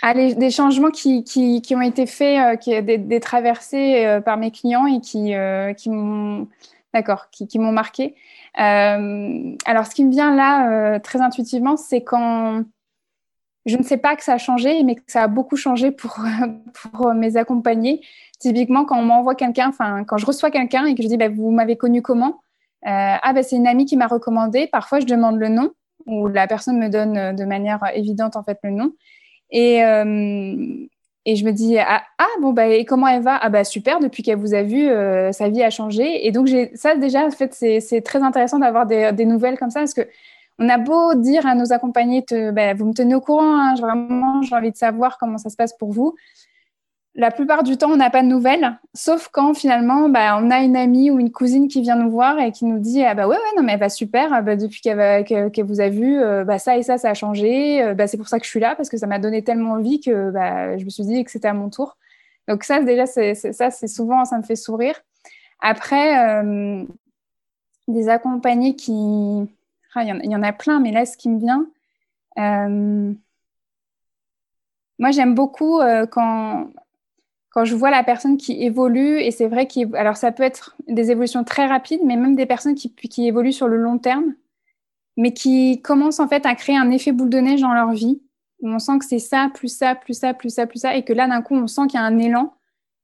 [0.04, 4.86] Ah, des changements qui, qui, ont été faits, qui, des, des traversées par mes clients
[4.86, 5.34] et qui,
[5.78, 6.48] qui m'ont
[6.94, 8.16] d'accord, qui m'ont marqué.
[8.60, 12.64] Euh, alors, ce qui me vient là euh, très intuitivement, c'est quand
[13.66, 16.20] je ne sais pas que ça a changé, mais que ça a beaucoup changé pour,
[16.94, 18.02] pour mes accompagnés.
[18.40, 21.30] Typiquement, quand on m'envoie quelqu'un, enfin, quand je reçois quelqu'un et que je dis, bah,
[21.30, 22.42] vous m'avez connu comment?
[22.88, 24.68] Euh, Ah, bah, c'est une amie qui m'a recommandé.
[24.68, 25.72] Parfois, je demande le nom
[26.08, 28.92] ou la personne me donne de manière évidente en fait le nom.
[29.52, 29.84] Et,
[31.26, 33.38] et je me dis ah, ah, bon bah et comment elle va?
[33.42, 36.26] Ah bah super depuis qu'elle vous a vu euh, sa vie a changé.
[36.26, 39.82] Et donc j'ai ça déjà en fait c'est très intéressant d'avoir des, nouvelles comme ça
[39.82, 40.08] parce que
[40.60, 44.42] on a beau dire à nos accompagnés bah, vous me tenez au courant hein, vraiment
[44.42, 46.16] j'ai envie de savoir comment ça se passe pour vous
[47.14, 50.62] la plupart du temps, on n'a pas de nouvelles, sauf quand finalement, bah, on a
[50.62, 53.28] une amie ou une cousine qui vient nous voir et qui nous dit ah bah
[53.28, 56.46] ouais, ouais non mais elle va super, ah bah, depuis qu'elle vous a vu, euh,
[56.46, 58.62] bah, ça et ça, ça a changé, euh, bah, c'est pour ça que je suis
[58.62, 61.32] là parce que ça m'a donné tellement envie que bah, je me suis dit que
[61.32, 61.98] c'était à mon tour.
[62.48, 64.96] Donc ça déjà, ça, c'est souvent ça me fait sourire.
[65.60, 66.84] Après, euh,
[67.88, 69.50] des accompagnés qui,
[69.96, 71.68] ah, il y, en a plein, mais là ce qui me vient.
[74.98, 75.80] Moi, j'aime beaucoup
[76.12, 76.68] quand
[77.52, 80.76] quand je vois la personne qui évolue, et c'est vrai que alors ça peut être
[80.88, 84.34] des évolutions très rapides, mais même des personnes qui, évoluent sur le long terme,
[85.18, 88.22] mais qui commencent en fait à créer un effet boule de neige dans leur vie.
[88.64, 91.14] On sent que c'est ça, plus ça, plus ça, plus ça, plus ça, et que
[91.14, 92.54] là d'un coup on sent qu'il y a un élan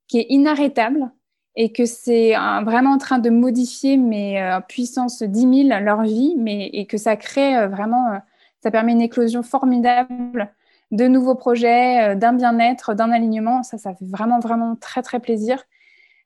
[0.08, 1.12] qui est inarrêtable.
[1.60, 2.34] et que c'est
[2.64, 6.98] vraiment en train de modifier, mais euh, puissance 10 000, leur vie, mais, et que
[6.98, 8.18] ça crée euh, vraiment, euh,
[8.62, 10.52] ça permet une éclosion formidable
[10.91, 13.63] de nouveaux projets, d'un bien-être, d'un alignement.
[13.63, 15.63] Ça, ça fait vraiment, vraiment très, très plaisir.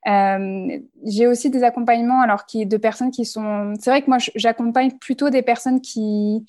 [0.04, 4.90] j'ai aussi des accompagnements alors qui de personnes qui sont c'est vrai que moi j'accompagne
[4.98, 6.44] plutôt des personnes qui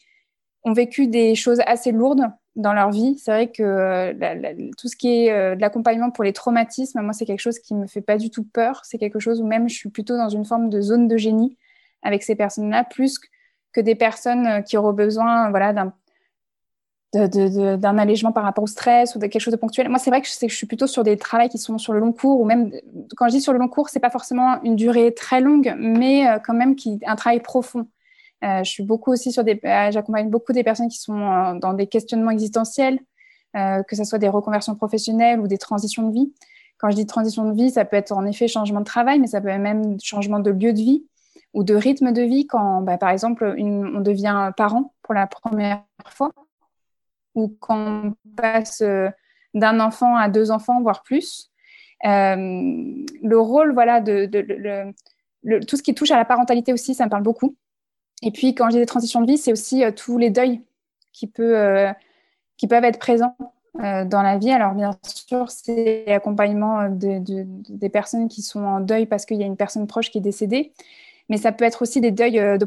[0.64, 3.18] ont vécu des choses assez lourdes dans leur vie.
[3.18, 7.14] C'est vrai que euh, tout ce qui est euh, de l'accompagnement pour les traumatismes, moi,
[7.14, 8.82] c'est quelque chose qui me fait pas du tout peur.
[8.84, 11.58] C'est quelque chose où même je suis plutôt dans une forme de zone de génie
[12.04, 13.20] avec ces personnes-là, plus
[13.72, 15.94] que des personnes euh, qui auront besoin voilà, d'un
[17.14, 19.88] d'un allègement par rapport au stress ou de quelque chose de ponctuel.
[19.90, 22.12] Moi, c'est vrai que je, suis plutôt sur des travaux qui sont sur le long
[22.12, 22.72] cours, ou même
[23.16, 26.26] quand je dis sur le long cours, c'est pas forcément une durée très longue, mais
[26.44, 27.88] quand même un travail profond.
[28.44, 31.60] Euh, je suis beaucoup aussi sur des, euh, j'accompagne beaucoup des personnes qui sont euh,
[31.60, 33.00] dans des questionnements existentiels,
[33.54, 36.34] que ce soit des reconversions professionnelles ou des transitions de vie.
[36.80, 39.28] Quand je dis transition de vie, ça peut être en effet changement de travail, mais
[39.28, 41.06] ça peut être même changement de lieu de vie
[41.54, 45.84] ou de rythme de vie quand, bah, par exemple, on devient parent pour la première
[46.08, 46.32] fois
[47.36, 48.84] ou quand on passe
[49.54, 51.52] d'un enfant à deux enfants, voire plus.
[52.04, 54.26] le rôle, voilà, de,
[55.68, 57.56] tout ce qui touche à la parentalité aussi, ça me parle beaucoup.
[58.22, 60.62] Et puis, quand dis des transitions de vie, c'est aussi euh, tous les deuils
[61.12, 61.92] qui, euh,
[62.58, 63.36] qui peuvent être présents
[63.82, 64.52] euh, dans la vie.
[64.52, 69.46] Alors, bien sûr, c'est l'accompagnement des personnes qui sont en deuil parce qu'il y a
[69.46, 70.72] une personne proche qui est décédée.
[71.30, 72.66] Mais ça peut être aussi des deuils de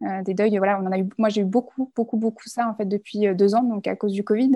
[0.00, 0.22] projets.
[0.22, 2.74] des deuils, voilà, on en a eu, moi j'ai eu beaucoup, beaucoup, beaucoup ça en
[2.74, 4.52] fait depuis deux ans, donc à cause du Covid.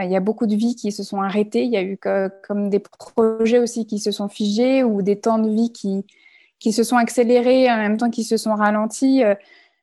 [0.00, 1.64] Il y a beaucoup de vies qui se sont arrêtées.
[1.64, 1.98] Il y a eu
[2.46, 6.04] comme des projets aussi qui se sont figés ou des temps de vie qui,
[6.58, 9.22] qui se sont accélérés en même temps qu'ils se sont ralentis.
[9.24, 9.34] Euh,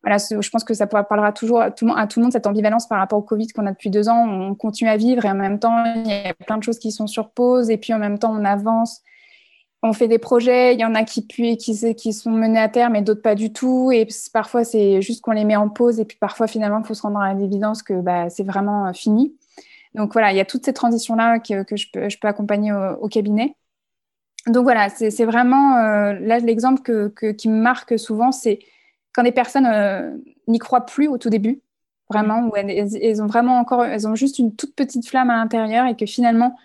[0.03, 3.17] voilà, je pense que ça parlera toujours à tout, le monde cette ambivalence par rapport
[3.17, 4.27] au Covid qu'on a depuis deux ans.
[4.29, 6.91] On continue à vivre et en même temps, il y a plein de choses qui
[6.91, 9.01] sont sur pause et puis en même temps, on avance.
[9.85, 12.69] On fait des projets, il y en a qui, puis, qui, qui sont menés à
[12.69, 13.91] terme et d'autres pas du tout.
[13.91, 16.95] Et parfois, c'est juste qu'on les met en pause et puis parfois, finalement, il faut
[16.95, 19.35] se rendre à l'évidence que bah, c'est vraiment euh, fini.
[19.93, 22.73] Donc voilà, il y a toutes ces transitions-là que, que je, peux, je, peux, accompagner
[22.73, 23.55] au cabinet
[24.47, 28.59] donc voilà, c'est vraiment euh, là l'exemple que, qui me marque souvent, c'est
[29.11, 30.11] quand des personnes euh,
[30.47, 31.61] n'y croient plus au tout début,
[32.11, 35.87] vraiment, où elles, ont vraiment encore, elles ont juste une toute petite flamme à l'intérieur
[35.87, 36.55] et que finalement,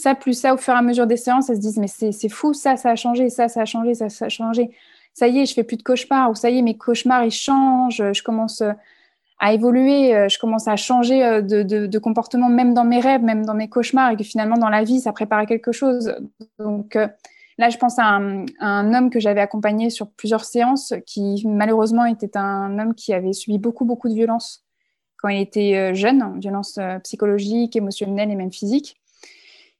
[0.00, 2.28] ça plus ça, au fur et à mesure des séances, elles se disent mais c'est
[2.28, 4.70] fou, ça, ça a changé, ça, ça a changé, ça, ça a changé.
[5.14, 7.30] Ça y est, je fais plus de cauchemars, ou ça y est, mes cauchemars ils
[7.30, 8.62] changent, je commence
[9.38, 13.54] à évoluer, je commence à changer euh, de, comportement même dans mes rêves, même dans
[13.54, 16.14] mes cauchemars, et que finalement dans la vie, ça prépare quelque chose.
[16.58, 17.06] Donc euh,
[17.56, 22.36] là, je pense à un, homme que j'avais accompagné sur plusieurs séances, qui malheureusement était
[22.36, 24.64] un homme qui avait subi beaucoup, beaucoup de violences
[25.16, 28.96] quand il était euh, jeune, violences psychologiques, émotionnelles et même physiques,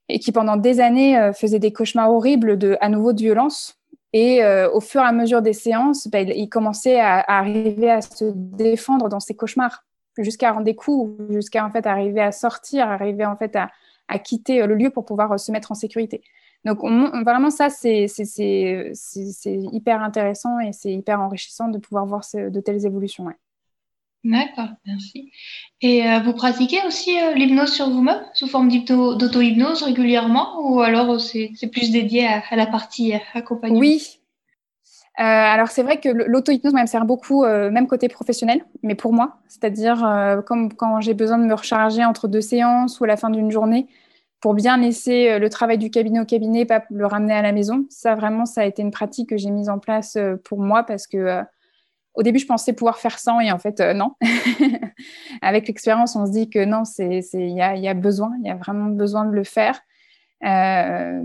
[0.08, 3.78] et qui pendant des années faisait des cauchemars horribles de, à nouveau de violence
[4.12, 8.00] et euh, au fur et à mesure des séances, bah, il, commençait à, arriver à
[8.00, 9.84] se défendre dans ses cauchemars,
[10.16, 13.70] jusqu'à rendre des coups, jusqu'à en fait arriver à sortir, arriver en fait à,
[14.18, 16.22] quitter le lieu pour pouvoir euh, se mettre en sécurité.
[16.64, 18.06] Donc vraiment ça, c'est
[19.46, 23.28] hyper intéressant et c'est hyper enrichissant de pouvoir voir de telles évolutions.
[24.24, 25.30] D'accord, merci.
[25.80, 31.52] Et euh, vous pratiquez aussi l'hypnose sur vous-même sous forme d'auto-hypnose régulièrement ou alors c'est
[31.72, 33.78] plus dédié à, la partie accompagnement?
[33.78, 34.18] Oui,
[35.20, 39.12] euh, alors c'est vrai que l'auto-hypnose me sert beaucoup, euh, même côté professionnel, mais pour
[39.12, 43.08] moi, c'est-à-dire euh, comme quand j'ai besoin de me recharger entre deux séances ou à
[43.08, 43.88] la fin d'une journée,
[44.40, 47.84] pour bien laisser le travail du cabinet au cabinet, pas le ramener à la maison.
[47.90, 51.08] Ça vraiment, ça a été une pratique que j'ai mise en place pour moi parce
[51.08, 51.42] que
[52.18, 54.16] au début, je pensais pouvoir faire sans et en fait, non.
[55.42, 57.22] Avec l'expérience, on se dit que non, il
[57.54, 59.80] y a, besoin, il y a vraiment besoin de le faire.
[60.44, 61.22] Euh,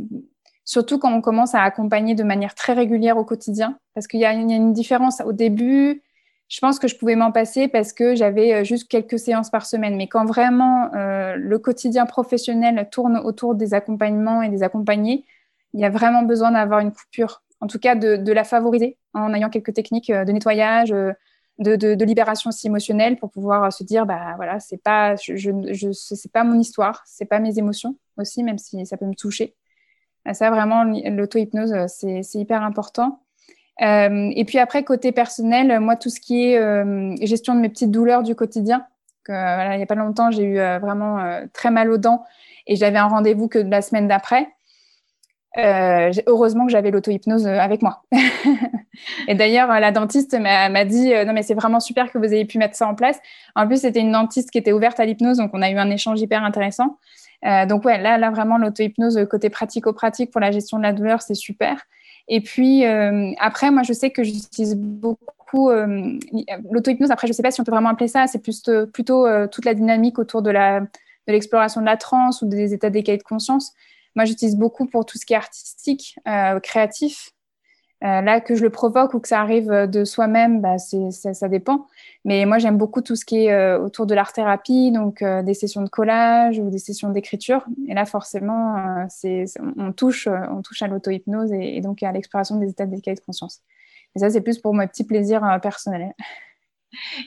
[0.65, 4.25] surtout quand on commence à accompagner de manière très régulière au quotidien, parce qu'il y,
[4.25, 5.19] a une différence.
[5.25, 6.03] Au début,
[6.47, 9.65] je pense que je pouvais m'en passer parce que j'avais euh, juste quelques séances par
[9.65, 9.95] semaine.
[9.95, 15.25] Mais quand vraiment euh, le quotidien professionnel tourne autour des accompagnements et des accompagnés,
[15.73, 19.33] il y a vraiment besoin d'avoir une coupure, en tout cas de, la favoriser en
[19.33, 20.93] ayant quelques techniques euh, de nettoyage.
[21.59, 26.43] de, libération aussi émotionnelle pour pouvoir se dire bah voilà c'est pas je, c'est pas
[26.43, 29.55] mon histoire c'est pas mes émotions aussi même si ça peut me toucher
[30.31, 33.19] ça, vraiment, l'auto-hypnose, euh, c'est hyper important.
[33.81, 37.69] Euh, et puis après, côté personnel, moi, tout ce qui est euh, gestion de mes
[37.69, 38.85] petites douleurs du quotidien,
[39.27, 42.25] il n'y a pas longtemps, j'ai eu vraiment très mal aux dents
[42.67, 44.49] et j'avais un rendez-vous que la semaine d'après.
[45.57, 48.03] Heureusement que j'avais l'auto-hypnose avec moi.
[49.27, 52.57] et d'ailleurs, la dentiste m'a dit Non, mais c'est vraiment super que vous ayez pu
[52.57, 53.19] mettre ça en place.
[53.55, 55.89] En plus, c'était une dentiste qui était ouverte à l'hypnose, donc on a eu un
[55.89, 56.97] échange hyper intéressant.
[57.67, 61.35] donc ouais, là, là vraiment l'auto-hypnose côté pratico-pratique pour la gestion de la douleur, c'est
[61.35, 61.83] super.
[62.27, 65.69] Et puis après, moi je sais que j'utilise beaucoup
[66.71, 67.11] l'auto-hypnose.
[67.11, 68.27] Après, je sais pas si on peut vraiment appeler ça.
[68.27, 70.51] C'est plus, plutôt toute la dynamique autour de
[71.27, 73.73] l'exploration de la transe ou des états d'écaille de conscience.
[74.15, 76.19] Moi, j'utilise beaucoup pour tout ce qui est artistique,
[76.61, 77.33] créatif.
[78.03, 81.87] Euh, là, que je le provoque ou que ça arrive de soi-même, bah, ça, dépend.
[82.25, 85.53] Mais moi, j'aime beaucoup tout ce qui est euh, autour de l'art-thérapie, donc euh, des
[85.53, 87.65] sessions de collage ou des sessions d'écriture.
[87.87, 89.07] Et là, forcément,
[89.77, 93.61] on, touche, à l'auto-hypnose et, donc à l'exploration des états d'état de conscience.
[94.17, 96.13] Et ça, c'est plus pour mes petits plaisirs personnels.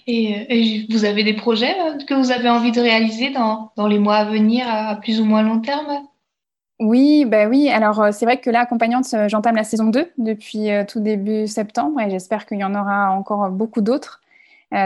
[0.07, 1.75] Et, vous avez des projets
[2.07, 5.43] que vous avez envie de réaliser dans les mois à venir à plus ou moins
[5.43, 6.07] long terme?
[6.79, 7.71] Oui, bah oui.
[7.71, 11.01] Alors, euh, c'est vrai que là, accompagnante, euh, j'entame la saison 2 depuis euh, tout
[11.01, 14.21] début septembre et j'espère qu'il y en aura encore beaucoup d'autres.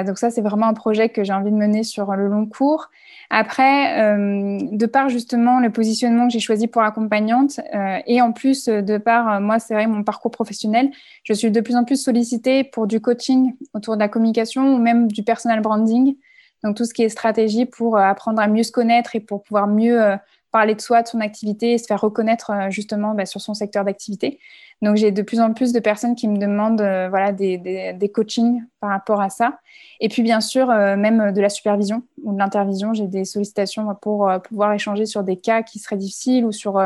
[0.06, 2.90] donc ça, c'est vraiment un projet que j'ai envie de mener sur le long cours.
[3.30, 7.60] Après, de par justement le positionnement que j'ai choisi pour accompagnante
[8.06, 10.90] et en plus de par, moi, c'est vrai, mon parcours professionnel,
[11.24, 14.78] je suis de plus en plus sollicitée pour du coaching autour de la communication ou
[14.78, 16.14] même du personal branding.
[16.62, 19.66] Donc tout ce qui est stratégie pour apprendre à mieux se connaître et pour pouvoir
[19.66, 20.18] mieux
[20.50, 23.54] parler de soi, de son activité et se faire reconnaître euh, justement bah, sur son
[23.54, 24.38] secteur d'activité.
[24.82, 28.08] Donc j'ai de plus en plus de personnes qui me demandent euh, voilà, des, des,
[28.08, 29.58] coachings par rapport à ça.
[30.00, 33.94] Et puis bien sûr, euh, même de la supervision ou de l'intervision, j'ai des sollicitations
[34.00, 36.80] pour pouvoir échanger sur des cas qui seraient difficiles ou sur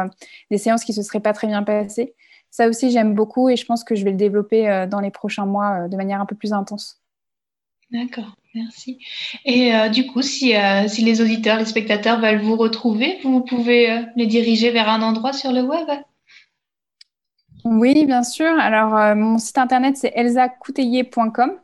[0.50, 2.14] des séances qui se seraient pas très bien passées.
[2.50, 5.46] Ça aussi, j'aime beaucoup et je pense que je vais le développer dans les prochains
[5.46, 7.00] mois de manière un peu plus intense.
[7.90, 8.34] D'accord.
[8.54, 8.98] Merci.
[9.44, 13.40] Et euh, du coup, si, euh, si, les auditeurs, les spectateurs veulent vous retrouver, vous
[13.40, 15.88] pouvez euh, les diriger vers un endroit sur le web
[17.64, 18.46] Oui, bien sûr.
[18.46, 21.58] Alors, mon site internet, c'est elsacouteiller.com.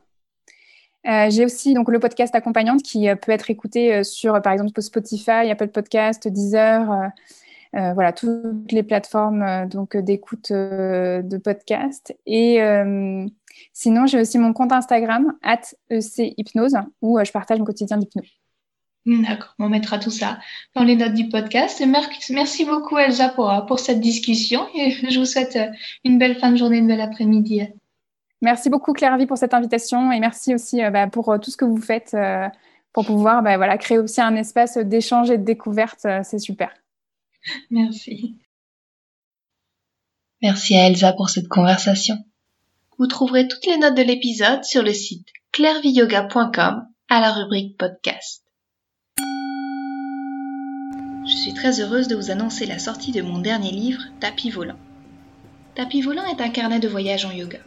[1.03, 5.69] J'ai aussi donc le podcast accompagnante qui peut être écouté sur, par exemple, Spotify, Apple
[5.69, 7.11] Podcast, Deezer,
[7.73, 12.15] voilà, toutes les plateformes donc d'écoute de podcast.
[12.27, 12.59] Et
[13.73, 15.33] Sinon, j'ai aussi mon compte Instagram,
[15.89, 18.27] @echypnose, où euh, je partage mon quotidien d'hypnose.
[19.05, 20.39] Hmm, d'accord, on mettra tout ça
[20.75, 21.83] dans les notes du podcast.
[22.29, 25.71] Merci beaucoup Elsa pour, euh, pour cette discussion et je vous souhaite euh,
[26.03, 27.63] une belle fin de journée, une belle après-midi.
[28.41, 31.65] Merci beaucoup Claire Vie pour cette invitation et merci aussi bah, pour tout ce que
[31.65, 32.17] vous faites
[32.91, 36.07] pour pouvoir bah, voilà, créer aussi un espace d'échange et de découverte.
[36.23, 36.73] C'est super.
[37.69, 38.35] Merci.
[40.41, 42.15] Merci à Elsa pour cette conversation.
[43.01, 48.45] Vous trouverez toutes les notes de l'épisode sur le site clairviyoga.com à la rubrique podcast.
[51.25, 54.77] Je suis très heureuse de vous annoncer la sortie de mon dernier livre, Tapis volant.
[55.73, 57.57] Tapis volant est un carnet de voyage en yoga.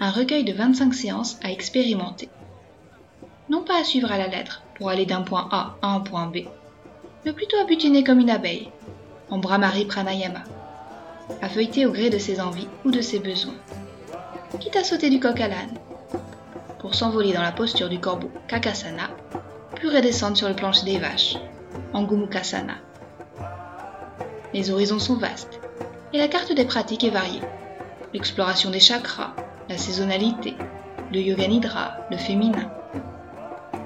[0.00, 2.30] Un recueil de 25 séances à expérimenter.
[3.50, 6.28] Non pas à suivre à la lettre pour aller d'un point A à un point
[6.28, 6.46] B,
[7.26, 8.70] mais plutôt à butiner comme une abeille,
[9.28, 10.44] en Brahmari Pranayama,
[11.42, 13.60] à feuilleter au gré de ses envies ou de ses besoins
[14.58, 15.78] quitte à sauter du coq à l'âne,
[16.78, 19.10] pour s'envoler dans la posture du corbeau Kakasana,
[19.74, 21.36] puis redescendre sur le plancher des vaches,
[21.92, 22.74] en Gumukasana.
[24.52, 25.60] Les horizons sont vastes,
[26.12, 27.40] et la carte des pratiques est variée.
[28.12, 29.34] L'exploration des chakras,
[29.70, 30.54] la saisonnalité,
[31.12, 32.70] le yoga nidra, le féminin.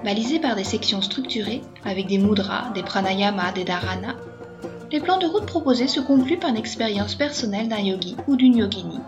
[0.05, 4.17] Balisés par des sections structurées avec des mudras, des pranayamas, des dharanas,
[4.91, 8.57] les plans de route proposés se concluent par une expérience personnelle d'un yogi ou d'une
[8.57, 8.99] yogini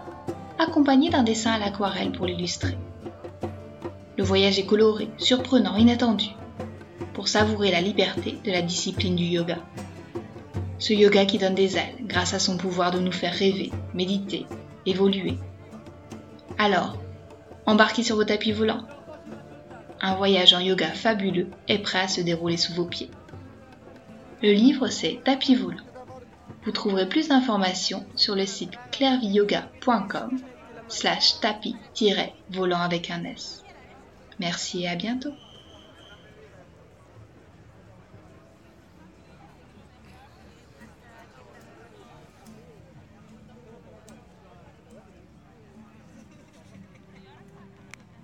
[0.58, 2.76] accompagné d'un dessin à l'aquarelle pour l'illustrer.
[4.16, 6.26] Le voyage est coloré, surprenant, inattendu,
[7.14, 9.58] pour savourer la liberté de la discipline du yoga.
[10.78, 14.46] Ce yoga qui donne des ailes grâce à son pouvoir de nous faire rêver, méditer,
[14.86, 15.38] évoluer.
[16.58, 16.96] Alors,
[17.66, 18.84] embarquez sur vos tapis volants.
[20.00, 23.10] Un voyage en yoga fabuleux est prêt à se dérouler sous vos pieds.
[24.42, 25.87] Le livre c'est Tapis volant
[26.68, 30.38] vous trouverez plus d'informations sur le site clairviyoga.com
[30.86, 33.62] slash tapis-volant avec un S.
[34.38, 35.32] Merci et à bientôt.